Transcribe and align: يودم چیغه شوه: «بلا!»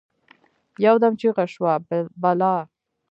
يودم 0.85 1.13
چیغه 1.19 1.45
شوه: 1.53 1.73
«بلا!» 2.21 2.55